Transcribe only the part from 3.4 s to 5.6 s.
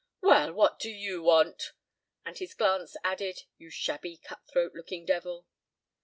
"You shabby, cutthroat looking devil!"